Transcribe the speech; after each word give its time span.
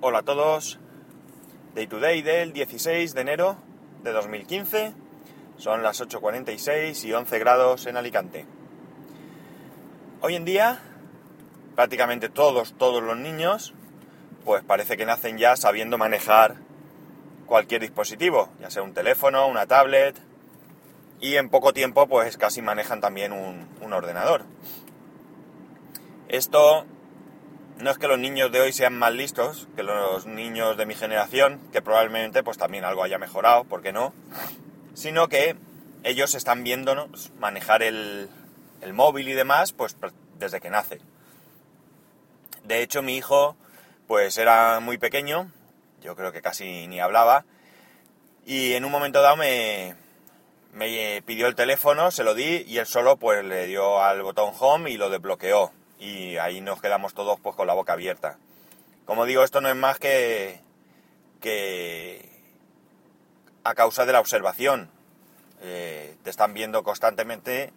Hola 0.00 0.20
a 0.20 0.22
todos. 0.22 0.78
Day 1.74 1.88
to 1.88 1.98
day 1.98 2.22
del 2.22 2.52
16 2.52 3.14
de 3.14 3.20
enero 3.20 3.56
de 4.04 4.12
2015. 4.12 4.92
Son 5.56 5.82
las 5.82 6.00
8.46 6.00 7.04
y 7.04 7.12
11 7.12 7.38
grados 7.40 7.84
en 7.86 7.96
Alicante. 7.96 8.46
Hoy 10.20 10.36
en 10.36 10.44
día, 10.44 10.78
prácticamente 11.74 12.28
todos, 12.28 12.74
todos 12.78 13.02
los 13.02 13.16
niños, 13.16 13.74
pues 14.44 14.62
parece 14.62 14.96
que 14.96 15.04
nacen 15.04 15.36
ya 15.36 15.56
sabiendo 15.56 15.98
manejar 15.98 16.58
cualquier 17.46 17.80
dispositivo, 17.80 18.50
ya 18.60 18.70
sea 18.70 18.84
un 18.84 18.94
teléfono, 18.94 19.48
una 19.48 19.66
tablet, 19.66 20.16
y 21.20 21.34
en 21.34 21.50
poco 21.50 21.72
tiempo 21.72 22.06
pues 22.06 22.36
casi 22.36 22.62
manejan 22.62 23.00
también 23.00 23.32
un, 23.32 23.92
ordenador. 23.92 24.44
Esto 26.28 26.86
no 27.80 27.90
es 27.90 27.98
que 27.98 28.08
los 28.08 28.18
niños 28.18 28.50
de 28.50 28.60
hoy 28.60 28.72
sean 28.72 28.98
más 28.98 29.12
listos 29.12 29.68
que 29.76 29.82
los 29.82 30.26
niños 30.26 30.76
de 30.76 30.86
mi 30.86 30.94
generación, 30.94 31.60
que 31.72 31.80
probablemente 31.80 32.42
pues 32.42 32.58
también 32.58 32.84
algo 32.84 33.04
haya 33.04 33.18
mejorado, 33.18 33.64
¿por 33.64 33.82
qué 33.82 33.92
no? 33.92 34.12
Sino 34.94 35.28
que 35.28 35.56
ellos 36.02 36.34
están 36.34 36.64
viéndonos 36.64 37.30
manejar 37.38 37.82
el, 37.82 38.28
el 38.80 38.92
móvil 38.92 39.28
y 39.28 39.34
demás 39.34 39.72
pues 39.72 39.96
desde 40.38 40.60
que 40.60 40.70
nace. 40.70 41.00
De 42.64 42.82
hecho 42.82 43.02
mi 43.02 43.16
hijo 43.16 43.56
pues 44.08 44.38
era 44.38 44.80
muy 44.80 44.98
pequeño, 44.98 45.52
yo 46.00 46.16
creo 46.16 46.32
que 46.32 46.42
casi 46.42 46.86
ni 46.88 46.98
hablaba, 46.98 47.44
y 48.44 48.72
en 48.72 48.84
un 48.84 48.90
momento 48.90 49.22
dado 49.22 49.36
me, 49.36 49.94
me 50.72 51.22
pidió 51.22 51.46
el 51.46 51.54
teléfono, 51.54 52.10
se 52.10 52.24
lo 52.24 52.34
di 52.34 52.64
y 52.66 52.78
él 52.78 52.86
solo 52.86 53.18
pues 53.18 53.44
le 53.44 53.66
dio 53.66 54.02
al 54.02 54.22
botón 54.22 54.52
home 54.58 54.90
y 54.90 54.96
lo 54.96 55.10
desbloqueó 55.10 55.72
y 55.98 56.36
ahí 56.36 56.60
nos 56.60 56.80
quedamos 56.80 57.14
todos 57.14 57.38
pues 57.40 57.56
con 57.56 57.66
la 57.66 57.74
boca 57.74 57.94
abierta. 57.94 58.38
Como 59.04 59.24
digo, 59.24 59.42
esto 59.42 59.60
no 59.60 59.68
es 59.68 59.76
más 59.76 59.98
que, 59.98 60.60
que 61.40 62.28
a 63.64 63.74
causa 63.74 64.06
de 64.06 64.12
la 64.12 64.20
observación. 64.20 64.90
Eh, 65.62 66.14
te 66.22 66.30
están 66.30 66.54
viendo 66.54 66.82
constantemente 66.82 67.72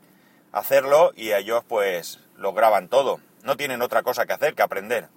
hacerlo 0.52 1.14
y 1.16 1.32
ellos 1.32 1.64
pues 1.68 2.20
lo 2.36 2.54
graban 2.54 2.90
todo. 2.90 3.20
No 3.44 3.58
tienen 3.58 3.82
otra 3.82 4.04
cosa 4.04 4.26
que 4.26 4.34
hacer 4.34 4.54
que 4.54 4.62
aprender. 4.62 5.08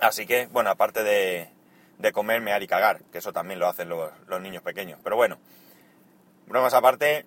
Así 0.00 0.26
que, 0.26 0.46
bueno, 0.46 0.70
aparte 0.70 1.02
de, 1.02 1.50
de 1.98 2.12
comer, 2.12 2.40
mear 2.40 2.62
y 2.62 2.68
cagar, 2.68 3.00
que 3.10 3.18
eso 3.18 3.32
también 3.32 3.58
lo 3.58 3.66
hacen 3.66 3.88
los, 3.88 4.12
los 4.28 4.40
niños 4.40 4.62
pequeños. 4.62 5.00
Pero 5.02 5.16
bueno, 5.16 5.38
bromas 6.46 6.74
aparte, 6.74 7.26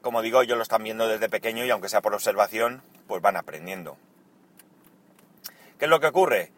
como 0.00 0.22
digo, 0.22 0.40
ellos 0.40 0.56
lo 0.56 0.62
están 0.62 0.82
viendo 0.82 1.06
desde 1.06 1.28
pequeño 1.28 1.64
y 1.64 1.70
aunque 1.70 1.90
sea 1.90 2.00
por 2.00 2.14
observación, 2.14 2.82
pues 3.10 3.22
van 3.22 3.36
aprendiendo. 3.36 3.96
¿Qué 5.80 5.86
es 5.86 5.90
lo 5.90 5.98
que 5.98 6.06
ocurre? 6.06 6.52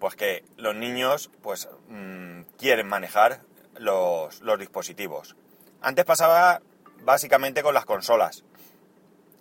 Pues 0.00 0.16
que 0.16 0.42
los 0.56 0.74
niños 0.74 1.30
pues 1.42 1.68
mmm, 1.88 2.44
quieren 2.56 2.88
manejar 2.88 3.40
los, 3.76 4.40
los, 4.40 4.58
dispositivos. 4.58 5.36
Antes 5.82 6.06
pasaba 6.06 6.62
básicamente 7.02 7.62
con 7.62 7.74
las 7.74 7.84
consolas. 7.84 8.42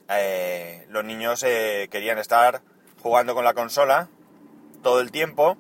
Eh, 0.10 0.86
los 0.90 1.06
niños 1.06 1.42
eh, 1.44 1.88
querían 1.90 2.18
estar 2.18 2.62
jugando 3.02 3.34
con 3.34 3.46
la 3.46 3.54
consola 3.54 4.10
todo 4.84 5.00
el 5.00 5.10
tiempo 5.10 5.56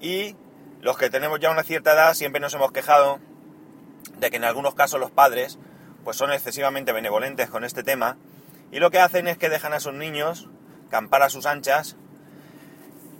y 0.00 0.36
los 0.80 0.96
que 0.96 1.10
tenemos 1.10 1.40
ya 1.40 1.50
una 1.50 1.64
cierta 1.64 1.94
edad 1.94 2.14
siempre 2.14 2.40
nos 2.40 2.54
hemos 2.54 2.70
quejado 2.70 3.18
de 4.18 4.30
que 4.30 4.36
en 4.36 4.44
algunos 4.44 4.76
casos 4.76 5.00
los 5.00 5.10
padres 5.10 5.58
pues 6.04 6.16
son 6.16 6.30
excesivamente 6.30 6.92
benevolentes 6.92 7.50
con 7.50 7.64
este 7.64 7.82
tema 7.82 8.16
y 8.72 8.78
lo 8.78 8.90
que 8.90 9.00
hacen 9.00 9.26
es 9.26 9.38
que 9.38 9.48
dejan 9.48 9.72
a 9.72 9.80
sus 9.80 9.94
niños 9.94 10.48
campar 10.90 11.22
a 11.22 11.30
sus 11.30 11.46
anchas 11.46 11.96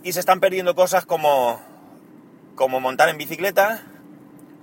y 0.03 0.13
se 0.13 0.19
están 0.19 0.39
perdiendo 0.39 0.75
cosas 0.75 1.05
como, 1.05 1.61
como 2.55 2.79
montar 2.79 3.09
en 3.09 3.17
bicicleta 3.17 3.83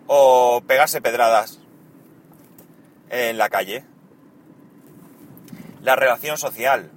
o 0.06 0.62
pegarse 0.66 1.00
pedradas 1.00 1.60
en 3.10 3.38
la 3.38 3.48
calle. 3.48 3.84
La 5.82 5.96
relación 5.96 6.36
social. 6.38 6.90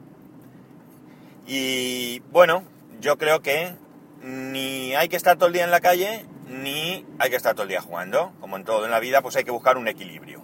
Y 1.46 2.20
bueno, 2.32 2.64
yo 3.00 3.18
creo 3.18 3.42
que 3.42 3.76
ni 4.24 4.96
hay 4.96 5.08
que 5.10 5.18
estar 5.18 5.38
todo 5.38 5.48
el 5.48 5.54
día 5.54 5.64
en 5.64 5.72
la 5.72 5.82
calle, 5.82 6.26
ni 6.48 7.06
hay 7.20 7.30
que 7.30 7.36
estar 7.36 7.54
todo 7.54 7.64
el 7.64 7.70
día 7.70 7.82
jugando. 7.82 8.34
Como 8.40 8.58
en 8.58 8.64
todo 8.64 8.86
en 8.86 8.92
la 8.92 9.00
vida, 9.00 9.22
pues 9.22 9.36
hay 9.36 9.44
que 9.44 9.52
buscar 9.52 9.78
un 9.78 9.88
equilibrio. 9.88 10.42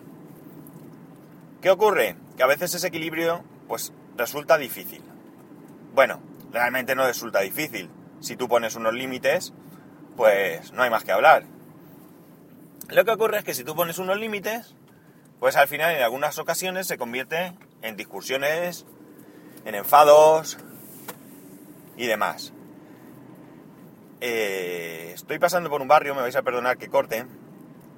¿Qué 1.62 1.72
ocurre? 1.72 2.16
Que 2.38 2.44
a 2.44 2.48
veces 2.48 2.74
ese 2.76 2.88
equilibrio 2.88 3.44
pues 3.68 3.92
resulta 4.16 4.58
difícil. 4.58 5.02
Bueno, 5.94 6.22
realmente 6.52 6.96
no 6.96 7.06
resulta 7.06 7.42
difícil. 7.42 7.90
Si 8.20 8.38
tú 8.38 8.48
pones 8.48 8.76
unos 8.76 8.94
límites, 8.94 9.54
pues 10.16 10.72
no 10.72 10.84
hay 10.84 10.90
más 10.90 11.04
que 11.04 11.12
hablar. 11.12 11.44
Lo 12.90 13.04
que 13.04 13.12
ocurre 13.12 13.40
es 13.40 13.44
que 13.44 13.54
si 13.54 13.64
tú 13.64 13.76
pones 13.76 13.98
unos 13.98 14.18
límites, 14.18 14.76
pues 15.40 15.56
al 15.56 15.68
final 15.68 15.96
en 15.96 16.04
algunas 16.04 16.38
ocasiones 16.40 16.88
se 16.88 16.98
convierte 16.98 17.54
en 17.82 17.98
discusiones, 17.98 18.86
en 19.66 19.76
enfados 19.76 20.58
y 21.98 22.06
demás. 22.06 22.54
Eh, 24.22 25.12
estoy 25.14 25.38
pasando 25.38 25.70
por 25.70 25.82
un 25.82 25.88
barrio, 25.88 26.16
me 26.16 26.22
vais 26.22 26.36
a 26.36 26.42
perdonar 26.42 26.78
que 26.78 26.88
corte, 26.88 27.26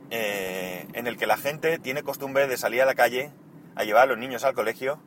eh, 0.09 0.87
en 0.93 1.07
el 1.07 1.17
que 1.17 1.27
la 1.27 1.37
gente 1.37 1.79
tiene 1.79 2.03
costumbre 2.03 2.47
de 2.47 2.57
salir 2.57 2.81
a 2.81 2.85
la 2.85 2.95
calle 2.95 3.31
a 3.79 3.85
llevar 3.85 4.03
a 4.03 4.05
los 4.07 4.17
niños 4.17 4.43
al 4.43 4.53
colegio 4.53 4.99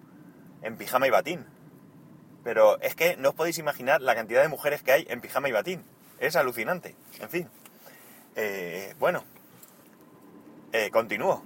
en 0.63 0.79
pijama 0.79 1.07
y 1.07 1.11
batín. 1.11 1.45
Pero 2.43 2.81
es 2.81 2.95
que 2.95 3.19
no 3.19 3.29
os 3.29 3.35
podéis 3.35 3.59
imaginar 3.59 4.01
la 4.01 4.15
cantidad 4.15 4.41
de 4.41 4.49
mujeres 4.49 4.83
que 4.83 4.93
hay 4.93 5.07
en 5.11 5.21
pijama 5.21 5.51
y 5.51 5.53
batín. 5.53 5.85
Es 6.19 6.37
alucinante. 6.37 6.97
En 7.21 7.29
fin. 7.29 7.51
Eh, 8.35 8.95
bueno. 8.99 9.25
Eh, 10.73 10.89
continúo. 10.91 11.45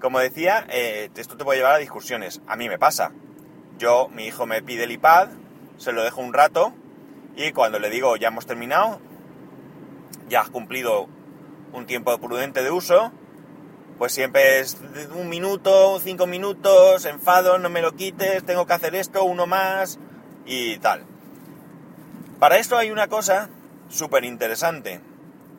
Como 0.00 0.18
decía, 0.18 0.66
eh, 0.70 1.08
esto 1.14 1.36
te 1.36 1.44
puede 1.44 1.60
llevar 1.60 1.76
a 1.76 1.78
discusiones. 1.78 2.40
A 2.48 2.56
mí 2.56 2.68
me 2.68 2.80
pasa. 2.80 3.12
Yo, 3.78 4.08
mi 4.08 4.26
hijo 4.26 4.44
me 4.44 4.60
pide 4.60 4.84
el 4.84 4.90
iPad, 4.90 5.28
se 5.76 5.92
lo 5.92 6.02
dejo 6.02 6.20
un 6.20 6.32
rato 6.32 6.74
y 7.36 7.52
cuando 7.52 7.78
le 7.78 7.90
digo 7.90 8.16
ya 8.16 8.28
hemos 8.28 8.44
terminado, 8.44 9.00
ya 10.28 10.40
has 10.40 10.50
cumplido 10.50 11.06
un 11.72 11.86
tiempo 11.86 12.18
prudente 12.18 12.64
de 12.64 12.72
uso, 12.72 13.12
pues 13.98 14.12
siempre 14.12 14.60
es 14.60 14.78
un 15.12 15.28
minuto, 15.28 15.98
cinco 15.98 16.26
minutos, 16.28 17.04
enfado, 17.04 17.58
no 17.58 17.68
me 17.68 17.82
lo 17.82 17.96
quites, 17.96 18.44
tengo 18.44 18.64
que 18.64 18.72
hacer 18.72 18.94
esto, 18.94 19.24
uno 19.24 19.46
más 19.46 19.98
y 20.46 20.78
tal. 20.78 21.04
Para 22.38 22.58
esto 22.58 22.78
hay 22.78 22.92
una 22.92 23.08
cosa 23.08 23.50
súper 23.88 24.24
interesante, 24.24 25.00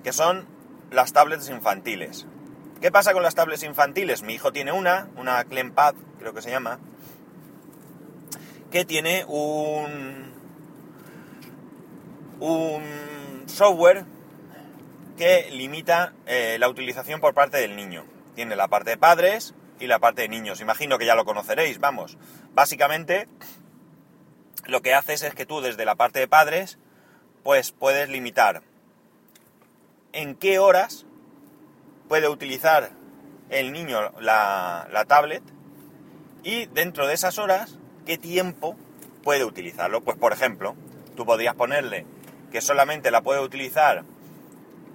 que 0.04 0.14
son 0.14 0.48
las 0.90 1.12
tablets 1.12 1.50
infantiles. 1.50 2.26
¿Qué 2.80 2.94
pasa 2.94 3.12
con 3.12 3.24
las 3.24 3.36
tablets 3.36 3.64
infantiles? 3.64 4.24
Mi 4.24 4.36
hijo 4.36 4.54
tiene 4.54 4.72
una, 4.72 5.10
una 5.18 5.44
Clempad, 5.44 5.94
creo 6.18 6.34
que 6.34 6.42
se 6.42 6.50
llama, 6.50 6.80
que 8.72 8.86
tiene 8.86 9.26
un, 9.28 10.32
un 12.40 13.44
software 13.48 14.06
que 15.18 15.50
limita 15.52 16.14
eh, 16.26 16.56
la 16.58 16.70
utilización 16.70 17.20
por 17.20 17.34
parte 17.34 17.58
del 17.58 17.76
niño 17.76 18.06
tiene 18.40 18.56
la 18.56 18.70
parte 18.70 18.92
de 18.92 18.98
padres 18.98 19.54
y 19.82 19.88
la 19.88 20.00
parte 20.00 20.22
de 20.22 20.30
niños. 20.30 20.62
Imagino 20.62 20.98
que 20.98 21.06
ya 21.06 21.14
lo 21.14 21.26
conoceréis, 21.26 21.78
vamos. 21.82 22.18
Básicamente, 22.54 23.28
lo 24.66 24.82
que 24.82 24.94
haces 24.94 25.24
es 25.24 25.36
que 25.36 25.46
tú 25.46 25.60
desde 25.60 25.84
la 25.84 25.96
parte 25.96 26.20
de 26.20 26.30
padres, 26.30 26.80
pues 27.44 27.74
puedes 27.74 28.08
limitar 28.08 28.62
en 30.14 30.36
qué 30.36 30.58
horas 30.58 31.06
puede 32.08 32.30
utilizar 32.30 32.92
el 33.50 33.74
niño 33.74 34.14
la, 34.22 34.88
la 34.90 35.04
tablet 35.04 35.44
y 36.42 36.68
dentro 36.68 37.08
de 37.08 37.16
esas 37.16 37.40
horas, 37.40 37.78
qué 38.06 38.18
tiempo 38.18 38.78
puede 39.22 39.44
utilizarlo. 39.44 40.00
Pues 40.00 40.16
por 40.16 40.32
ejemplo, 40.32 40.78
tú 41.18 41.26
podrías 41.26 41.56
ponerle 41.56 42.06
que 42.54 42.62
solamente 42.62 43.12
la 43.12 43.20
puede 43.20 43.42
utilizar, 43.42 44.06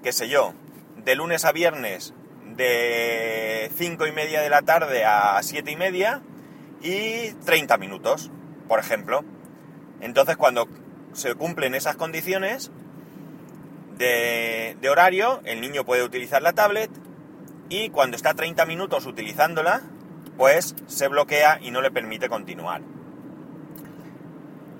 qué 0.02 0.14
sé 0.14 0.31
yo, 0.31 0.55
de 0.96 1.14
lunes 1.14 1.44
a 1.44 1.52
viernes 1.52 2.14
de 2.56 3.71
5 3.77 4.06
y 4.06 4.12
media 4.12 4.41
de 4.41 4.51
la 4.51 4.62
tarde 4.62 5.05
a 5.05 5.41
7 5.43 5.71
y 5.71 5.77
media 5.77 6.23
y 6.83 7.33
30 7.45 7.77
minutos, 7.79 8.31
por 8.69 8.79
ejemplo. 8.79 9.25
Entonces 10.01 10.37
cuando 10.37 10.69
se 11.12 11.35
cumplen 11.35 11.75
esas 11.75 11.97
condiciones 11.97 12.71
de, 13.97 14.77
de, 14.81 14.89
horario, 14.89 15.41
el 15.45 15.61
niño 15.61 15.85
puede 15.85 16.03
utilizar 16.03 16.43
la 16.43 16.53
tablet 16.53 16.91
y 17.69 17.91
cuando 17.91 18.17
está 18.17 18.35
30 18.35 18.67
minutos 18.67 19.06
utilizándola, 19.06 19.83
pues 20.37 20.75
se 20.87 21.09
bloquea 21.09 21.59
y 21.62 21.71
no 21.71 21.81
le 21.81 21.91
permite 21.91 22.29
continuar. 22.29 22.83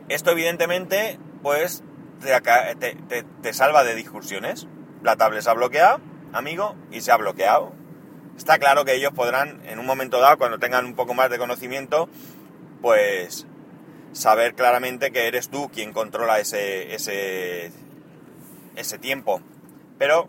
Esto 0.09 0.32
evidentemente 0.32 1.19
pues 1.43 1.82
te, 2.21 3.53
salva 3.53 3.85
de 3.85 3.94
discusiones. 3.94 4.67
La 5.03 5.17
tablet 5.17 5.43
se 5.43 5.50
ha 5.50 5.55
bloqueado 5.55 6.00
amigo, 6.34 6.76
y 6.90 7.00
se 7.00 7.12
ha 7.12 7.16
bloqueado. 7.16 7.72
Está 8.36 8.58
claro 8.58 8.84
que 8.84 8.94
ellos 8.94 9.12
podrán, 9.14 9.64
en 9.64 9.78
un 9.78 9.86
momento 9.86 10.20
dado, 10.20 10.36
cuando 10.36 10.58
tengan 10.58 10.84
un 10.84 10.94
poco 10.94 11.14
más 11.14 11.31
de 11.31 11.38
conocimiento, 11.38 12.08
pues 12.82 13.46
saber 14.12 14.54
claramente 14.54 15.12
que 15.12 15.28
eres 15.28 15.48
tú 15.48 15.70
quien 15.70 15.92
controla 15.92 16.40
ese, 16.40 16.94
ese, 16.94 17.72
ese 18.76 18.98
tiempo. 18.98 19.40
Pero 19.98 20.28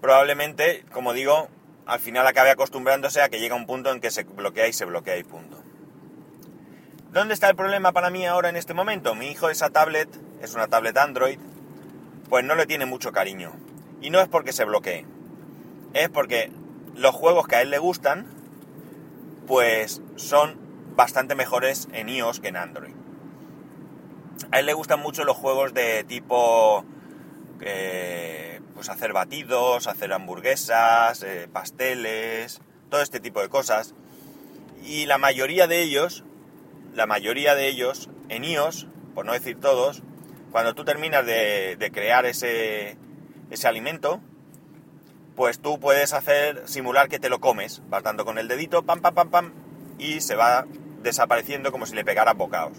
probablemente, 0.00 0.84
como 0.92 1.12
digo, 1.12 1.48
al 1.86 2.00
final 2.00 2.26
acabe 2.26 2.50
acostumbrándose 2.50 3.20
a 3.20 3.28
que 3.28 3.40
llega 3.40 3.54
un 3.54 3.66
punto 3.66 3.92
en 3.92 4.00
que 4.00 4.10
se 4.10 4.24
bloquea 4.24 4.68
y 4.68 4.72
se 4.72 4.84
bloquea 4.84 5.18
y 5.18 5.24
punto. 5.24 5.62
¿Dónde 7.12 7.34
está 7.34 7.50
el 7.50 7.56
problema 7.56 7.92
para 7.92 8.10
mí 8.10 8.24
ahora 8.26 8.48
en 8.48 8.56
este 8.56 8.72
momento? 8.72 9.14
Mi 9.14 9.28
hijo 9.30 9.50
esa 9.50 9.70
tablet, 9.70 10.08
es 10.40 10.54
una 10.54 10.68
tablet 10.68 10.96
Android, 10.96 11.38
pues 12.28 12.44
no 12.44 12.54
le 12.54 12.66
tiene 12.66 12.86
mucho 12.86 13.10
cariño. 13.10 13.52
Y 14.00 14.10
no 14.10 14.20
es 14.20 14.28
porque 14.28 14.52
se 14.52 14.64
bloquee, 14.64 15.06
es 15.92 16.08
porque 16.08 16.50
los 16.94 17.14
juegos 17.14 17.46
que 17.46 17.56
a 17.56 17.62
él 17.62 17.70
le 17.70 17.78
gustan, 17.78 18.26
pues 19.46 20.02
son 20.16 20.58
bastante 20.96 21.34
mejores 21.34 21.88
en 21.92 22.08
iOS 22.08 22.40
que 22.40 22.48
en 22.48 22.56
Android. 22.56 22.94
A 24.52 24.60
él 24.60 24.66
le 24.66 24.72
gustan 24.72 25.00
mucho 25.00 25.24
los 25.24 25.36
juegos 25.36 25.74
de 25.74 26.04
tipo 26.04 26.84
eh, 27.60 28.60
pues 28.74 28.88
hacer 28.88 29.12
batidos, 29.12 29.86
hacer 29.86 30.12
hamburguesas, 30.12 31.22
eh, 31.22 31.48
pasteles, 31.52 32.60
todo 32.88 33.02
este 33.02 33.20
tipo 33.20 33.40
de 33.40 33.48
cosas. 33.48 33.94
Y 34.82 35.06
la 35.06 35.18
mayoría 35.18 35.66
de 35.66 35.82
ellos, 35.82 36.24
la 36.94 37.06
mayoría 37.06 37.54
de 37.54 37.68
ellos 37.68 38.08
en 38.28 38.44
iOS, 38.44 38.86
por 39.14 39.26
no 39.26 39.32
decir 39.32 39.60
todos, 39.60 40.02
cuando 40.50 40.74
tú 40.74 40.84
terminas 40.84 41.26
de, 41.26 41.76
de 41.76 41.90
crear 41.90 42.24
ese, 42.26 42.96
ese 43.50 43.68
alimento, 43.68 44.20
pues 45.36 45.60
tú 45.60 45.78
puedes 45.78 46.12
hacer, 46.12 46.62
simular 46.66 47.08
que 47.08 47.18
te 47.18 47.28
lo 47.28 47.40
comes, 47.40 47.82
vas 47.88 48.02
dando 48.02 48.24
con 48.24 48.38
el 48.38 48.48
dedito, 48.48 48.82
pam, 48.82 49.00
pam, 49.00 49.14
pam, 49.14 49.30
pam, 49.30 49.52
y 49.98 50.20
se 50.20 50.36
va 50.36 50.66
desapareciendo 51.02 51.72
como 51.72 51.86
si 51.86 51.94
le 51.94 52.04
pegara 52.04 52.34
bocados. 52.34 52.78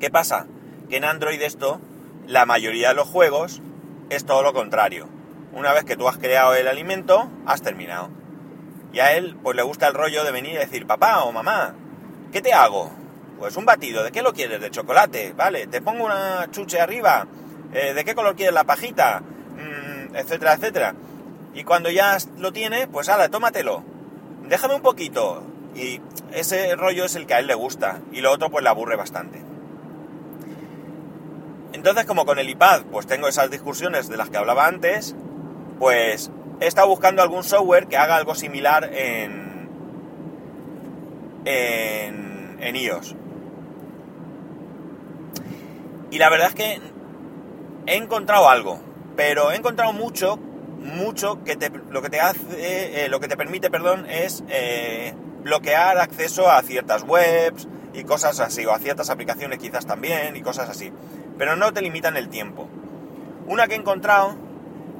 ¿Qué 0.00 0.10
pasa? 0.10 0.46
Que 0.88 0.96
en 0.96 1.04
Android 1.04 1.40
esto, 1.42 1.80
la 2.26 2.46
mayoría 2.46 2.88
de 2.88 2.94
los 2.94 3.08
juegos 3.08 3.62
es 4.10 4.24
todo 4.24 4.42
lo 4.42 4.52
contrario. 4.52 5.08
Una 5.52 5.72
vez 5.72 5.84
que 5.84 5.96
tú 5.96 6.08
has 6.08 6.18
creado 6.18 6.54
el 6.54 6.68
alimento, 6.68 7.30
has 7.46 7.62
terminado. 7.62 8.10
Y 8.92 9.00
a 9.00 9.12
él, 9.14 9.36
pues 9.42 9.56
le 9.56 9.62
gusta 9.62 9.88
el 9.88 9.94
rollo 9.94 10.24
de 10.24 10.32
venir 10.32 10.54
y 10.54 10.58
decir, 10.58 10.86
papá 10.86 11.24
o 11.24 11.32
mamá, 11.32 11.74
¿qué 12.32 12.40
te 12.40 12.52
hago? 12.52 12.90
Pues 13.38 13.56
un 13.56 13.64
batido, 13.64 14.02
¿de 14.02 14.12
qué 14.12 14.22
lo 14.22 14.32
quieres? 14.32 14.60
¿De 14.60 14.70
chocolate? 14.70 15.34
Vale, 15.34 15.66
te 15.66 15.82
pongo 15.82 16.04
una 16.04 16.50
chuche 16.50 16.80
arriba, 16.80 17.26
eh, 17.72 17.92
¿de 17.92 18.04
qué 18.04 18.14
color 18.14 18.36
quieres 18.36 18.54
la 18.54 18.64
pajita? 18.64 19.22
Etcétera, 20.16 20.54
etcétera. 20.54 20.94
Y 21.54 21.64
cuando 21.64 21.90
ya 21.90 22.16
lo 22.38 22.52
tiene, 22.52 22.86
pues 22.86 23.08
ahora, 23.08 23.28
tómatelo. 23.28 23.84
Déjame 24.48 24.74
un 24.74 24.82
poquito. 24.82 25.42
Y 25.74 26.00
ese 26.32 26.74
rollo 26.74 27.04
es 27.04 27.14
el 27.16 27.26
que 27.26 27.34
a 27.34 27.38
él 27.38 27.46
le 27.46 27.54
gusta. 27.54 28.00
Y 28.12 28.22
lo 28.22 28.32
otro 28.32 28.50
pues 28.50 28.64
le 28.64 28.70
aburre 28.70 28.96
bastante. 28.96 29.42
Entonces, 31.72 32.06
como 32.06 32.24
con 32.24 32.38
el 32.38 32.48
iPad, 32.48 32.84
pues 32.90 33.06
tengo 33.06 33.28
esas 33.28 33.50
discusiones 33.50 34.08
de 34.08 34.16
las 34.16 34.30
que 34.30 34.38
hablaba 34.38 34.66
antes, 34.66 35.14
pues 35.78 36.30
he 36.60 36.66
estado 36.66 36.88
buscando 36.88 37.22
algún 37.22 37.44
software 37.44 37.86
que 37.86 37.98
haga 37.98 38.16
algo 38.16 38.34
similar 38.34 38.90
en, 38.92 39.68
en, 41.44 42.56
en 42.60 42.76
iOS. 42.76 43.14
Y 46.10 46.18
la 46.18 46.30
verdad 46.30 46.48
es 46.48 46.54
que 46.54 46.80
he 47.86 47.96
encontrado 47.96 48.48
algo, 48.48 48.80
pero 49.16 49.50
he 49.50 49.56
encontrado 49.56 49.92
mucho, 49.92 50.36
mucho 50.36 51.42
que 51.44 51.56
te, 51.56 51.70
lo 51.70 52.02
que 52.02 52.10
te 52.10 52.20
hace, 52.20 53.04
eh, 53.04 53.08
lo 53.08 53.20
que 53.20 53.28
te 53.28 53.36
permite, 53.36 53.70
perdón, 53.70 54.06
es 54.08 54.44
eh, 54.48 55.14
bloquear 55.42 55.98
acceso 55.98 56.50
a 56.50 56.62
ciertas 56.62 57.02
webs 57.02 57.66
y 57.94 58.04
cosas 58.04 58.38
así, 58.40 58.66
o 58.66 58.72
a 58.72 58.78
ciertas 58.78 59.10
aplicaciones 59.10 59.58
quizás 59.58 59.86
también 59.86 60.36
y 60.36 60.42
cosas 60.42 60.68
así 60.68 60.92
pero 61.38 61.56
no 61.56 61.72
te 61.72 61.82
limitan 61.82 62.16
el 62.16 62.28
tiempo. 62.28 62.68
Una 63.46 63.66
que 63.66 63.74
he 63.74 63.78
encontrado, 63.78 64.34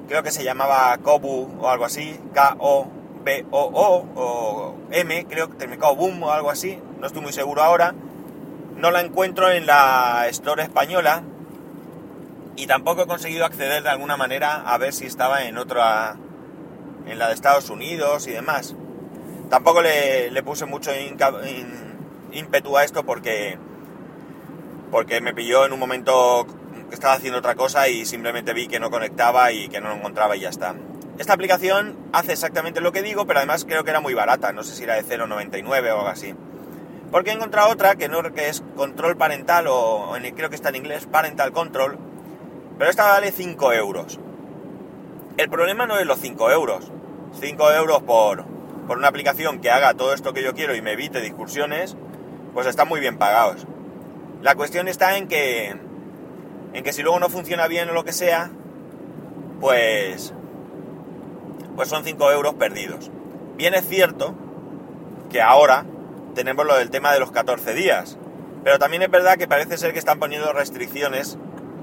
creo 0.08 0.22
que 0.22 0.30
se 0.30 0.44
llamaba 0.44 0.96
Kobu 0.98 1.56
o 1.60 1.68
algo 1.68 1.84
así, 1.84 2.18
K-O-B-O-O 2.34 4.06
o 4.14 4.74
M, 4.90 5.26
creo 5.26 5.50
que 5.50 5.56
terminó 5.56 5.94
Boom 5.94 6.22
o 6.22 6.32
algo 6.32 6.50
así, 6.50 6.78
no 7.00 7.06
estoy 7.06 7.22
muy 7.22 7.32
seguro 7.32 7.62
ahora. 7.62 7.94
No 8.76 8.90
la 8.90 9.00
encuentro 9.00 9.50
en 9.50 9.66
la 9.66 10.26
Store 10.28 10.62
española 10.62 11.22
y 12.56 12.66
tampoco 12.66 13.02
he 13.02 13.06
conseguido 13.06 13.44
acceder 13.44 13.82
de 13.82 13.90
alguna 13.90 14.16
manera 14.16 14.62
a 14.62 14.78
ver 14.78 14.92
si 14.92 15.06
estaba 15.06 15.44
en 15.44 15.58
otra, 15.58 16.16
en 17.06 17.18
la 17.18 17.28
de 17.28 17.34
Estados 17.34 17.70
Unidos 17.70 18.26
y 18.26 18.32
demás. 18.32 18.74
Tampoco 19.50 19.82
le, 19.82 20.42
puse 20.42 20.64
mucho 20.64 20.90
ímpetu 22.32 22.76
a 22.76 22.84
esto 22.84 23.04
porque 23.04 23.58
porque 24.90 25.20
me 25.20 25.34
pilló 25.34 25.66
en 25.66 25.72
un 25.72 25.80
momento 25.80 26.46
que 26.88 26.94
estaba 26.94 27.14
haciendo 27.14 27.38
otra 27.38 27.54
cosa 27.54 27.88
y 27.88 28.06
simplemente 28.06 28.52
vi 28.52 28.68
que 28.68 28.80
no 28.80 28.90
conectaba 28.90 29.52
y 29.52 29.68
que 29.68 29.80
no 29.80 29.88
lo 29.88 29.96
encontraba 29.96 30.36
y 30.36 30.40
ya 30.40 30.48
está. 30.48 30.74
Esta 31.18 31.32
aplicación 31.32 31.96
hace 32.12 32.32
exactamente 32.32 32.80
lo 32.80 32.92
que 32.92 33.02
digo, 33.02 33.26
pero 33.26 33.40
además 33.40 33.64
creo 33.64 33.84
que 33.84 33.90
era 33.90 34.00
muy 34.00 34.14
barata, 34.14 34.52
no 34.52 34.62
sé 34.62 34.74
si 34.74 34.84
era 34.84 34.94
de 34.94 35.04
0,99 35.04 35.90
o 35.90 35.98
algo 35.98 36.06
así. 36.08 36.34
Porque 37.10 37.30
he 37.30 37.34
encontrado 37.34 37.70
otra 37.70 37.96
que, 37.96 38.08
no, 38.08 38.22
que 38.34 38.48
es 38.48 38.62
control 38.76 39.16
parental 39.16 39.66
o 39.68 40.12
creo 40.34 40.50
que 40.50 40.56
está 40.56 40.68
en 40.68 40.76
inglés, 40.76 41.06
parental 41.06 41.52
control, 41.52 41.98
pero 42.78 42.90
esta 42.90 43.04
vale 43.04 43.32
5 43.32 43.72
euros. 43.72 44.18
El 45.36 45.50
problema 45.50 45.86
no 45.86 45.98
es 45.98 46.06
los 46.06 46.18
5 46.20 46.50
euros. 46.50 46.90
5 47.40 47.72
euros 47.72 48.02
por, 48.02 48.44
por 48.86 48.98
una 48.98 49.08
aplicación 49.08 49.60
que 49.60 49.70
haga 49.70 49.94
todo 49.94 50.14
esto 50.14 50.32
que 50.32 50.42
yo 50.42 50.54
quiero 50.54 50.74
y 50.74 50.82
me 50.82 50.92
evite 50.92 51.20
discusiones, 51.20 51.96
pues 52.54 52.66
están 52.66 52.88
muy 52.88 53.00
bien 53.00 53.18
pagados. 53.18 53.66
La 54.42 54.54
cuestión 54.54 54.88
está 54.88 55.16
en 55.16 55.28
que, 55.28 55.76
en 56.72 56.84
que 56.84 56.92
si 56.92 57.02
luego 57.02 57.18
no 57.20 57.28
funciona 57.28 57.66
bien 57.66 57.88
o 57.90 57.92
lo 57.92 58.04
que 58.04 58.12
sea, 58.12 58.50
pues, 59.60 60.32
pues 61.74 61.88
son 61.88 62.04
5 62.04 62.32
euros 62.32 62.54
perdidos. 62.54 63.10
Bien 63.56 63.74
es 63.74 63.86
cierto 63.86 64.34
que 65.30 65.40
ahora 65.40 65.84
tenemos 66.34 66.66
lo 66.66 66.76
del 66.76 66.90
tema 66.90 67.12
de 67.12 67.20
los 67.20 67.32
14 67.32 67.74
días, 67.74 68.18
pero 68.62 68.78
también 68.78 69.02
es 69.02 69.10
verdad 69.10 69.36
que 69.36 69.48
parece 69.48 69.78
ser 69.78 69.92
que 69.92 69.98
están 69.98 70.18
poniendo 70.18 70.52
restricciones, 70.52 71.38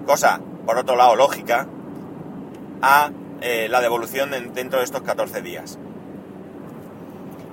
cosa, 0.06 0.42
por 0.66 0.78
otro 0.78 0.96
lado, 0.96 1.16
lógica, 1.16 1.68
a 2.82 3.12
eh, 3.42 3.68
la 3.70 3.82
devolución 3.82 4.32
dentro 4.54 4.80
de 4.80 4.86
estos 4.86 5.02
14 5.02 5.42
días. 5.42 5.78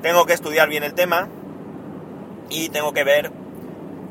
Tengo 0.02 0.24
que 0.26 0.32
estudiar 0.32 0.68
bien 0.68 0.82
el 0.82 0.94
tema 0.94 1.28
y 2.48 2.68
tengo 2.70 2.92
que 2.92 3.04
ver 3.04 3.30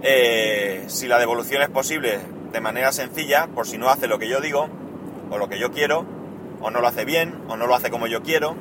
eh, 0.01 0.85
si 0.87 1.07
la 1.07 1.19
devolución 1.19 1.61
es 1.61 1.69
posible 1.69 2.19
de 2.51 2.61
manera 2.61 2.91
sencilla, 2.91 3.47
por 3.47 3.67
si 3.67 3.77
no 3.77 3.89
hace 3.89 4.07
lo 4.07 4.19
que 4.19 4.27
yo 4.27 4.39
digo, 4.39 4.69
o 5.29 5.37
lo 5.37 5.49
que 5.49 5.59
yo 5.59 5.71
quiero, 5.71 6.05
o 6.61 6.71
no 6.71 6.81
lo 6.81 6.87
hace 6.87 7.05
bien, 7.05 7.43
o 7.47 7.57
no 7.57 7.67
lo 7.67 7.75
hace 7.75 7.89
como 7.89 8.07
yo 8.07 8.23
quiero. 8.23 8.55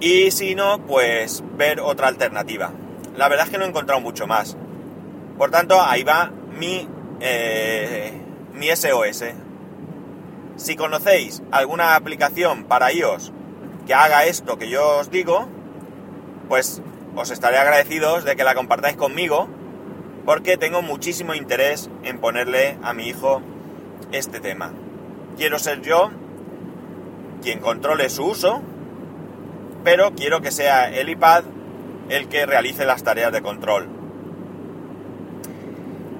Y 0.00 0.30
si 0.30 0.54
no, 0.54 0.78
pues 0.86 1.44
ver 1.56 1.80
otra 1.80 2.08
alternativa. 2.08 2.72
La 3.16 3.28
verdad 3.28 3.46
es 3.46 3.52
que 3.52 3.58
no 3.58 3.64
he 3.64 3.68
encontrado 3.68 4.00
mucho 4.00 4.26
más. 4.26 4.56
Por 5.38 5.50
tanto, 5.50 5.80
ahí 5.80 6.02
va 6.02 6.32
mi, 6.58 6.88
eh, 7.20 8.21
mi 8.54 8.68
SOS. 8.68 9.24
Si 10.56 10.76
conocéis 10.76 11.42
alguna 11.50 11.96
aplicación 11.96 12.64
para 12.64 12.92
iOS 12.92 13.32
que 13.86 13.94
haga 13.94 14.24
esto 14.24 14.58
que 14.58 14.68
yo 14.68 14.98
os 14.98 15.10
digo, 15.10 15.48
pues 16.48 16.82
os 17.16 17.30
estaré 17.30 17.58
agradecidos 17.58 18.24
de 18.24 18.36
que 18.36 18.44
la 18.44 18.54
compartáis 18.54 18.96
conmigo 18.96 19.48
porque 20.24 20.56
tengo 20.56 20.82
muchísimo 20.82 21.34
interés 21.34 21.90
en 22.04 22.18
ponerle 22.18 22.78
a 22.82 22.92
mi 22.92 23.08
hijo 23.08 23.42
este 24.12 24.40
tema. 24.40 24.72
Quiero 25.36 25.58
ser 25.58 25.80
yo 25.82 26.10
quien 27.42 27.58
controle 27.58 28.08
su 28.08 28.26
uso, 28.26 28.62
pero 29.82 30.12
quiero 30.14 30.40
que 30.40 30.52
sea 30.52 30.90
el 30.90 31.08
iPad 31.08 31.44
el 32.08 32.28
que 32.28 32.46
realice 32.46 32.84
las 32.84 33.02
tareas 33.02 33.32
de 33.32 33.42
control. 33.42 33.88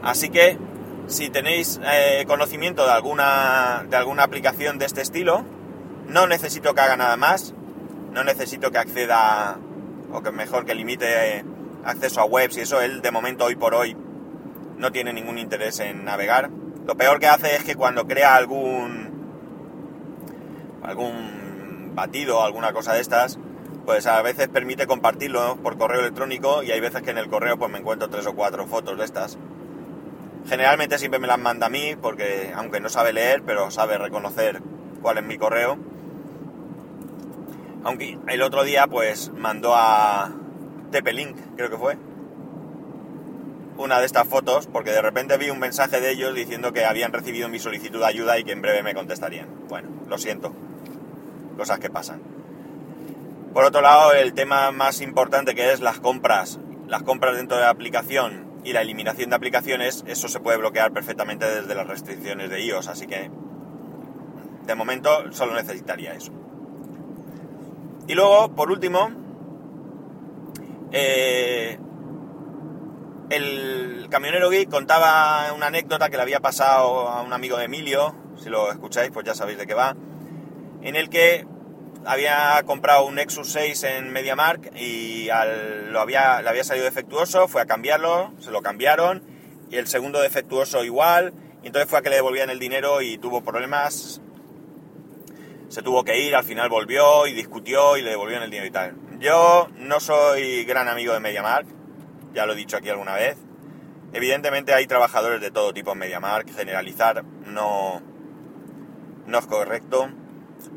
Así 0.03 0.31
que 0.31 0.59
si 1.13 1.31
tenéis 1.31 1.81
eh, 1.85 2.25
conocimiento 2.27 2.85
de 2.85 2.93
alguna, 2.93 3.85
de 3.89 3.97
alguna 3.97 4.25
aplicación 4.25 4.79
de 4.79 4.87
este 4.87 5.03
estilo, 5.03 5.45
no 6.09 6.27
necesito 6.27 6.75
que 6.75 6.81
haga 6.81 6.97
nada 6.97 7.17
más, 7.17 7.55
no 8.13 8.25
necesito 8.25 8.71
que 8.71 8.79
acceda 8.79 9.59
o 10.13 10.23
que 10.23 10.33
mejor 10.33 10.65
que 10.65 10.75
limite 10.75 11.45
acceso 11.85 12.21
a 12.21 12.25
webs 12.25 12.57
y 12.57 12.61
eso, 12.61 12.81
él 12.81 13.03
de 13.03 13.11
momento 13.11 13.45
hoy 13.45 13.57
por 13.57 13.75
hoy 13.75 13.97
no 14.77 14.93
tiene 14.93 15.13
ningún 15.13 15.39
interés 15.39 15.81
en 15.81 16.05
navegar. 16.05 16.51
Lo 16.87 16.97
peor 16.97 17.21
que 17.21 17.29
hace 17.29 17.57
es 17.57 17.65
que 17.65 17.77
cuando 17.77 18.07
crea 18.07 18.35
algún 18.35 19.13
algún 20.83 21.93
batido 21.95 22.39
o 22.39 22.43
alguna 22.43 22.73
cosa 22.73 22.93
de 22.93 23.01
estas, 23.01 23.39
pues 23.85 24.07
a 24.07 24.21
veces 24.23 24.49
permite 24.49 24.87
compartirlo 24.87 25.57
por 25.63 25.79
correo 25.79 26.01
electrónico 26.01 26.63
y 26.63 26.73
hay 26.73 26.81
veces 26.81 27.03
que 27.03 27.11
en 27.11 27.19
el 27.19 27.29
correo 27.29 27.59
pues 27.59 27.71
me 27.71 27.79
encuentro 27.79 28.09
tres 28.09 28.27
o 28.27 28.35
cuatro 28.35 28.67
fotos 28.67 28.99
de 28.99 29.05
estas. 29.05 29.39
Generalmente 30.49 30.99
siempre 30.99 31.21
me 31.21 31.27
las 31.27 31.39
manda 31.39 31.67
a 31.67 31.71
mí 31.71 31.95
porque 32.01 32.53
aunque 32.55 32.81
no 32.81 32.89
sabe 32.89 33.13
leer, 33.13 33.43
pero 33.45 33.71
sabe 33.71 33.99
reconocer 33.99 34.61
cuál 35.01 35.19
es 35.19 35.25
mi 35.25 35.39
correo. 35.39 35.79
Aunque 37.85 38.19
el 38.29 38.43
otro 38.43 38.65
día 38.65 38.87
pues 38.87 39.31
mandó 39.33 39.75
a, 39.75 40.33
TP-Link, 40.93 41.37
creo 41.57 41.71
que 41.71 41.79
fue. 41.79 41.97
una 43.79 43.99
de 43.99 44.07
estas 44.07 44.29
fotos 44.29 44.67
porque 44.67 44.91
de 44.91 45.01
repente 45.01 45.39
vi 45.39 45.49
un 45.51 45.59
mensaje 45.59 46.01
de 46.01 46.11
ellos 46.11 46.35
diciendo 46.35 46.73
que 46.73 46.85
habían 46.85 47.13
recibido 47.13 47.49
mi 47.49 47.59
solicitud 47.59 47.99
de 47.99 48.07
ayuda 48.07 48.39
y 48.39 48.45
que 48.45 48.53
en 48.53 48.63
breve 48.63 48.83
me 48.83 48.95
contestarían. 48.95 49.49
Bueno, 49.69 49.89
lo 50.09 50.19
siento. 50.19 50.53
Cosas 51.57 51.79
que 51.79 51.89
pasan. 51.89 52.21
Por 53.55 53.65
otro 53.65 53.81
lado, 53.81 54.13
el 54.13 54.35
tema 54.35 54.71
más 54.71 55.01
importante 55.01 55.55
que 55.55 55.73
es 55.73 55.81
las 55.81 55.99
compras. 55.99 56.59
Las 56.87 57.03
compras 57.03 57.37
dentro 57.37 57.57
de 57.57 57.65
la 57.65 57.71
aplicación 57.71 58.52
y 58.65 58.73
la 58.73 58.83
eliminación 58.83 59.31
de 59.31 59.37
aplicaciones, 59.37 60.05
eso 60.07 60.29
se 60.29 60.41
puede 60.41 60.59
bloquear 60.59 60.93
perfectamente 60.93 61.47
desde 61.47 61.75
las 61.75 61.87
restricciones 61.87 62.51
de 62.51 62.65
iOS. 62.65 62.89
Así 62.89 63.07
que, 63.07 63.31
de 64.67 64.75
momento, 64.75 65.33
solo 65.33 65.55
necesitaría 65.55 66.15
eso. 66.15 66.33
Y 68.07 68.15
luego, 68.15 68.55
por 68.55 68.71
último, 68.71 69.11
eh, 70.93 71.79
el 73.31 74.09
camionero 74.11 74.51
geek 74.51 74.69
contaba 74.69 75.53
una 75.55 75.69
anécdota 75.69 76.11
que 76.11 76.17
le 76.17 76.23
había 76.23 76.41
pasado 76.41 77.09
a 77.09 77.23
un 77.23 77.33
amigo 77.33 77.57
de 77.57 77.65
Emilio, 77.65 78.15
si 78.37 78.51
lo 78.51 78.71
escucháis 78.71 79.11
pues 79.11 79.25
ya 79.25 79.35
sabéis 79.35 79.59
de 79.59 79.67
qué 79.67 79.75
va, 79.75 79.97
en 80.83 80.97
el 80.97 81.09
que 81.09 81.47
había 82.05 82.63
comprado 82.65 83.07
un 83.07 83.15
Nexus 83.17 83.53
6 83.53 83.83
en 83.85 84.13
MediaMark 84.13 84.75
y 84.77 85.29
lo 85.91 86.01
había, 86.01 86.43
le 86.43 86.49
había 86.49 86.65
salido 86.65 86.85
defectuoso, 86.85 87.49
fue 87.49 87.63
a 87.63 87.67
cambiarlo, 87.67 88.33
se 88.41 88.51
lo 88.51 88.63
cambiaron 88.63 89.23
y 89.71 89.77
el 89.77 89.87
segundo 89.87 90.21
defectuoso 90.21 90.85
igual, 90.85 91.33
y 91.63 91.69
entonces 91.69 91.89
fue 91.89 91.99
a 91.99 92.03
que 92.03 92.11
le 92.11 92.17
devolvían 92.17 92.51
el 92.51 92.59
dinero 92.59 93.01
y 93.01 93.19
tuvo 93.19 93.43
problemas, 93.43 94.21
se 95.69 95.83
tuvo 95.83 96.05
que 96.05 96.19
ir, 96.19 96.35
al 96.35 96.45
final 96.45 96.69
volvió 96.69 97.27
y 97.27 97.33
discutió 97.33 97.97
y 97.97 98.03
le 98.03 98.11
devolvieron 98.11 98.45
el 98.45 98.51
dinero 98.51 98.67
y 98.67 98.73
tal. 98.73 98.97
Yo 99.19 99.69
no 99.77 100.01
soy 100.01 100.65
gran 100.65 100.89
amigo 100.89 101.15
de 101.15 101.21
MediaMark, 101.21 101.67
ya 102.35 102.45
lo 102.45 102.53
he 102.53 102.57
dicho 102.57 102.77
aquí 102.77 102.91
alguna 102.91 103.15
vez. 103.15 103.39
Evidentemente 104.13 104.75
hay 104.75 104.87
trabajadores 104.87 105.41
de 105.41 105.51
todo 105.51 105.73
tipo 105.73 105.93
en 105.93 105.99
MediaMark, 105.99 106.55
generalizar 106.55 107.25
no, 107.25 108.03
no 109.27 109.39
es 109.39 109.47
correcto. 109.47 110.11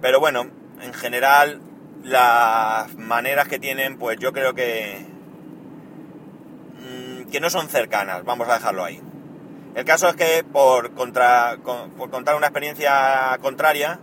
Pero 0.02 0.22
bueno, 0.22 0.50
en 0.82 0.94
general 0.94 1.62
las 2.04 2.94
maneras 2.96 3.48
que 3.48 3.60
tienen, 3.60 3.98
pues 3.98 4.18
yo 4.20 4.32
creo 4.32 4.54
que, 4.54 5.06
mm, 6.80 7.30
que 7.30 7.40
no 7.40 7.50
son 7.50 7.68
cercanas, 7.68 8.24
vamos 8.24 8.48
a 8.48 8.54
dejarlo 8.54 8.84
ahí. 8.84 9.02
El 9.76 9.84
caso 9.84 10.08
es 10.08 10.16
que 10.16 10.44
por, 10.44 10.94
contra, 10.94 11.58
por 11.98 12.10
contar 12.10 12.36
una 12.36 12.48
experiencia 12.48 13.38
contraria, 13.42 14.00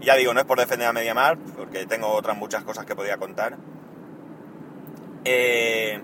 ya 0.00 0.16
digo, 0.16 0.34
no 0.34 0.40
es 0.40 0.46
por 0.46 0.58
defender 0.58 0.88
a 0.88 0.92
MediaMark, 0.92 1.38
porque 1.56 1.86
tengo 1.86 2.08
otras 2.08 2.36
muchas 2.36 2.64
cosas 2.64 2.86
que 2.86 2.96
podía 2.96 3.18
contar, 3.18 3.56
eh, 5.24 6.00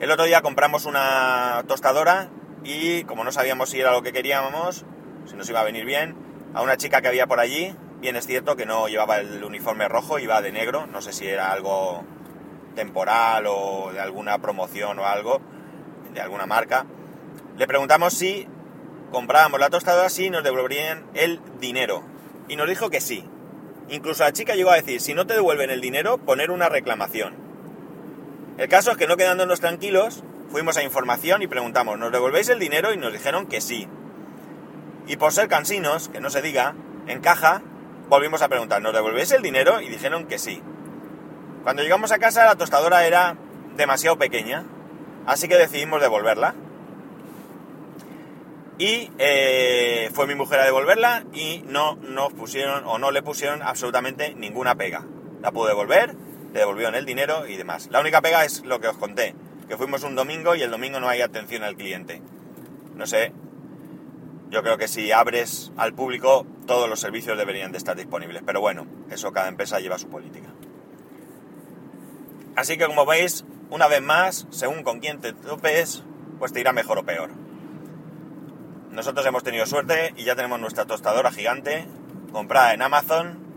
el 0.00 0.10
otro 0.10 0.24
día 0.24 0.42
compramos 0.42 0.86
una 0.86 1.62
tostadora 1.68 2.28
y 2.64 3.04
como 3.04 3.22
no 3.22 3.32
sabíamos 3.32 3.70
si 3.70 3.80
era 3.80 3.92
lo 3.92 4.02
que 4.02 4.12
queríamos, 4.12 4.84
si 5.26 5.36
nos 5.36 5.48
iba 5.48 5.60
a 5.60 5.64
venir 5.64 5.84
bien, 5.84 6.16
a 6.52 6.62
una 6.62 6.76
chica 6.76 7.00
que 7.00 7.08
había 7.08 7.26
por 7.26 7.38
allí, 7.38 7.74
bien 8.00 8.16
es 8.16 8.26
cierto 8.26 8.56
que 8.56 8.66
no 8.66 8.88
llevaba 8.88 9.18
el 9.18 9.44
uniforme 9.44 9.88
rojo, 9.88 10.18
iba 10.18 10.40
de 10.40 10.52
negro, 10.52 10.86
no 10.86 11.02
sé 11.02 11.12
si 11.12 11.26
era 11.26 11.52
algo 11.52 12.04
temporal 12.74 13.44
o 13.46 13.90
de 13.92 14.00
alguna 14.00 14.38
promoción 14.38 14.98
o 14.98 15.06
algo, 15.06 15.40
de 16.12 16.20
alguna 16.20 16.46
marca. 16.46 16.86
Le 17.56 17.66
preguntamos 17.66 18.14
si 18.14 18.46
comprábamos 19.12 19.60
la 19.60 19.70
tostadora, 19.70 20.08
si 20.08 20.30
nos 20.30 20.42
devolverían 20.42 21.04
el 21.14 21.40
dinero. 21.60 22.02
Y 22.48 22.56
nos 22.56 22.68
dijo 22.68 22.90
que 22.90 23.00
sí. 23.00 23.24
Incluso 23.88 24.24
la 24.24 24.32
chica 24.32 24.54
llegó 24.54 24.70
a 24.70 24.76
decir, 24.76 25.00
si 25.00 25.14
no 25.14 25.26
te 25.26 25.34
devuelven 25.34 25.70
el 25.70 25.80
dinero, 25.80 26.18
poner 26.18 26.50
una 26.50 26.68
reclamación. 26.68 27.34
El 28.56 28.68
caso 28.68 28.92
es 28.92 28.96
que 28.96 29.06
no 29.06 29.16
quedándonos 29.16 29.60
tranquilos, 29.60 30.22
fuimos 30.50 30.76
a 30.76 30.82
información 30.82 31.42
y 31.42 31.48
preguntamos, 31.48 31.98
¿nos 31.98 32.12
devolvéis 32.12 32.48
el 32.48 32.58
dinero? 32.58 32.92
Y 32.92 32.96
nos 32.96 33.12
dijeron 33.12 33.46
que 33.46 33.60
sí. 33.60 33.88
Y 35.06 35.16
por 35.16 35.32
ser 35.32 35.48
cansinos, 35.48 36.08
que 36.08 36.20
no 36.20 36.30
se 36.30 36.42
diga, 36.42 36.74
en 37.06 37.20
caja, 37.20 37.62
volvimos 38.10 38.42
a 38.42 38.48
preguntar, 38.48 38.82
¿nos 38.82 38.92
devolvéis 38.92 39.30
el 39.30 39.40
dinero? 39.40 39.80
Y 39.80 39.88
dijeron 39.88 40.26
que 40.26 40.38
sí. 40.38 40.60
Cuando 41.62 41.82
llegamos 41.82 42.10
a 42.10 42.18
casa 42.18 42.44
la 42.44 42.56
tostadora 42.56 43.06
era 43.06 43.36
demasiado 43.76 44.18
pequeña, 44.18 44.64
así 45.26 45.48
que 45.48 45.56
decidimos 45.56 46.00
devolverla. 46.00 46.54
Y 48.78 49.10
eh, 49.18 50.10
fue 50.12 50.26
mi 50.26 50.34
mujer 50.34 50.58
a 50.58 50.64
devolverla 50.64 51.24
y 51.32 51.62
no 51.66 51.96
nos 51.96 52.32
pusieron 52.32 52.84
o 52.84 52.98
no 52.98 53.10
le 53.10 53.22
pusieron 53.22 53.62
absolutamente 53.62 54.34
ninguna 54.34 54.74
pega. 54.74 55.06
La 55.40 55.52
pude 55.52 55.68
devolver 55.68 56.16
le 56.52 56.58
devolvieron 56.58 56.96
el 56.96 57.06
dinero 57.06 57.46
y 57.46 57.56
demás. 57.56 57.88
La 57.92 58.00
única 58.00 58.20
pega 58.20 58.44
es 58.44 58.64
lo 58.64 58.80
que 58.80 58.88
os 58.88 58.96
conté, 58.96 59.36
que 59.68 59.76
fuimos 59.76 60.02
un 60.02 60.16
domingo 60.16 60.56
y 60.56 60.62
el 60.62 60.70
domingo 60.70 60.98
no 60.98 61.08
hay 61.08 61.20
atención 61.20 61.62
al 61.62 61.76
cliente. 61.76 62.20
No 62.96 63.06
sé, 63.06 63.32
yo 64.50 64.62
creo 64.62 64.76
que 64.76 64.88
si 64.88 65.12
abres 65.12 65.70
al 65.76 65.94
público 65.94 66.44
todos 66.70 66.88
los 66.88 67.00
servicios 67.00 67.36
deberían 67.36 67.72
de 67.72 67.78
estar 67.78 67.96
disponibles, 67.96 68.44
pero 68.46 68.60
bueno, 68.60 68.86
eso 69.10 69.32
cada 69.32 69.48
empresa 69.48 69.80
lleva 69.80 69.98
su 69.98 70.08
política. 70.08 70.50
Así 72.54 72.78
que 72.78 72.86
como 72.86 73.04
veis, 73.04 73.44
una 73.70 73.88
vez 73.88 74.00
más, 74.00 74.46
según 74.50 74.84
con 74.84 75.00
quién 75.00 75.20
te 75.20 75.32
topes, 75.32 76.04
pues 76.38 76.52
te 76.52 76.60
irá 76.60 76.72
mejor 76.72 76.98
o 76.98 77.04
peor. 77.04 77.30
Nosotros 78.92 79.26
hemos 79.26 79.42
tenido 79.42 79.66
suerte 79.66 80.14
y 80.16 80.22
ya 80.22 80.36
tenemos 80.36 80.60
nuestra 80.60 80.84
tostadora 80.84 81.32
gigante 81.32 81.88
comprada 82.30 82.72
en 82.72 82.82
Amazon 82.82 83.50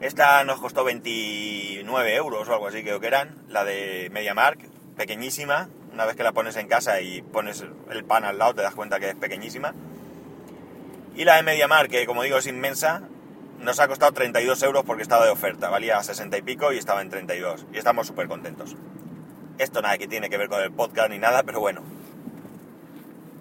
esta 0.00 0.42
nos 0.44 0.58
costó 0.58 0.84
29 0.84 2.14
euros 2.16 2.48
o 2.48 2.52
algo 2.54 2.68
así 2.68 2.82
creo 2.82 2.98
que 2.98 3.08
eran, 3.08 3.36
la 3.48 3.62
de 3.64 4.08
MediaMark, 4.10 4.70
pequeñísima. 4.96 5.68
Una 5.92 6.06
vez 6.06 6.16
que 6.16 6.22
la 6.22 6.32
pones 6.32 6.56
en 6.56 6.66
casa 6.66 7.02
y 7.02 7.20
pones 7.20 7.62
el 7.90 8.04
pan 8.06 8.24
al 8.24 8.38
lado 8.38 8.54
te 8.54 8.62
das 8.62 8.74
cuenta 8.74 8.98
que 8.98 9.10
es 9.10 9.16
pequeñísima. 9.16 9.74
Y 11.14 11.24
la 11.24 11.36
de 11.36 11.42
MediaMark, 11.42 11.90
que 11.90 12.06
como 12.06 12.22
digo 12.22 12.38
es 12.38 12.46
inmensa, 12.46 13.02
nos 13.58 13.78
ha 13.80 13.88
costado 13.88 14.12
32 14.12 14.62
euros 14.62 14.84
porque 14.84 15.02
estaba 15.02 15.24
de 15.24 15.30
oferta. 15.30 15.68
Valía 15.68 16.02
60 16.02 16.36
y 16.38 16.42
pico 16.42 16.72
y 16.72 16.78
estaba 16.78 17.02
en 17.02 17.10
32. 17.10 17.66
Y 17.72 17.78
estamos 17.78 18.06
súper 18.06 18.28
contentos. 18.28 18.76
Esto 19.58 19.82
nada 19.82 19.98
que 19.98 20.08
tiene 20.08 20.30
que 20.30 20.38
ver 20.38 20.48
con 20.48 20.62
el 20.62 20.72
podcast 20.72 21.10
ni 21.10 21.18
nada, 21.18 21.42
pero 21.42 21.60
bueno. 21.60 21.82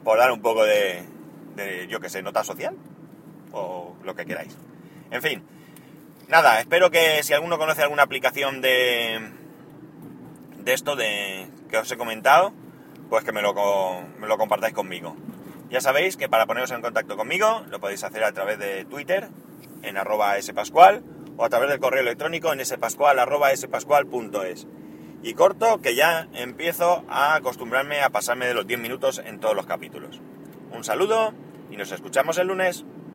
Por 0.04 0.18
dar 0.18 0.32
un 0.32 0.42
poco 0.42 0.64
de, 0.64 1.06
yo 1.90 2.00
que 2.00 2.10
sé, 2.10 2.22
nota 2.22 2.44
social. 2.44 2.76
O 3.52 3.96
lo 4.04 4.16
que 4.16 4.26
queráis. 4.26 4.58
En 5.10 5.22
fin. 5.22 5.44
Nada, 6.28 6.60
espero 6.60 6.92
que 6.92 7.24
si 7.24 7.34
alguno 7.34 7.58
conoce 7.58 7.82
alguna 7.82 8.04
aplicación 8.04 8.62
de, 8.62 9.32
de 10.60 10.74
esto 10.74 10.96
de, 10.96 11.50
que 11.70 11.78
os 11.78 11.92
he 11.92 11.98
comentado, 11.98 12.54
pues 13.10 13.26
que 13.26 13.34
me 13.34 13.42
lo, 13.42 13.54
me 14.18 14.28
lo 14.28 14.38
compartáis 14.38 14.74
conmigo. 14.74 15.16
Ya 15.72 15.80
sabéis 15.80 16.18
que 16.18 16.28
para 16.28 16.46
poneros 16.46 16.72
en 16.72 16.82
contacto 16.82 17.16
conmigo 17.16 17.64
lo 17.70 17.80
podéis 17.80 18.04
hacer 18.04 18.26
a 18.26 18.34
través 18.34 18.60
de 18.60 18.84
Twitter 18.84 19.30
en 19.84 19.96
arroba 19.96 20.40
spascual 20.42 21.02
o 21.38 21.46
a 21.46 21.50
través 21.50 21.70
del 21.70 21.80
correo 21.80 22.02
electrónico 22.02 22.52
en 22.52 22.66
spascual 22.66 23.18
arroba 23.20 23.56
spascual.es. 23.56 24.68
Y 25.24 25.34
corto 25.34 25.80
que 25.82 25.96
ya 25.96 26.28
empiezo 26.34 27.06
a 27.08 27.36
acostumbrarme 27.36 28.02
a 28.02 28.10
pasarme 28.10 28.48
de 28.48 28.54
los 28.54 28.68
10 28.68 28.82
minutos 28.82 29.22
en 29.26 29.40
todos 29.40 29.56
los 29.56 29.66
capítulos. 29.66 30.20
Un 30.74 30.84
saludo 30.84 31.34
y 31.70 31.78
nos 31.78 31.94
escuchamos 31.94 32.38
el 32.38 32.48
lunes. 32.48 32.84